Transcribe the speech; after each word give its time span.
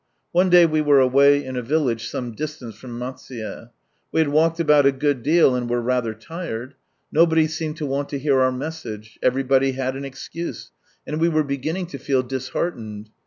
One 0.31 0.49
day 0.49 0.65
we 0.65 0.81
were 0.81 0.99
away 0.99 1.45
in 1.45 1.55
a 1.55 1.61
village 1.61 2.07
some 2.09 2.31
distance 2.31 2.73
from 2.75 2.97
Matsuye. 2.97 3.69
\Ve 4.11 4.17
had 4.17 4.29
walked 4.29 4.59
about 4.59 4.87
a 4.87 4.91
good 4.91 5.21
deal, 5.21 5.53
and 5.53 5.69
were 5.69 5.79
rather 5.79 6.15
tired. 6.15 6.73
Nobody 7.11 7.45
seemed 7.45 7.77
to 7.77 7.85
want 7.85 8.09
to 8.09 8.17
hear 8.17 8.41
out 8.41 8.55
message, 8.55 9.19
everybody 9.21 9.73
had 9.73 9.95
an 9.95 10.03
excuse, 10.03 10.71
and 11.05 11.21
we 11.21 11.29
were 11.29 11.43
beginning 11.43 11.85
to 11.85 11.99
feel 11.99 12.23
disheartened. 12.23 13.11